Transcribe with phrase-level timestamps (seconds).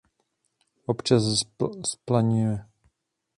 [0.85, 1.23] Občas
[1.85, 2.65] zplaňuje.